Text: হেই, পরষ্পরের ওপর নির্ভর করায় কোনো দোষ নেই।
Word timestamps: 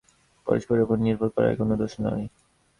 হেই, 0.03 0.13
পরষ্পরের 0.47 0.83
ওপর 0.85 0.97
নির্ভর 0.99 1.29
করায় 1.35 1.57
কোনো 1.57 1.73
দোষ 1.81 1.93
নেই। 2.03 2.23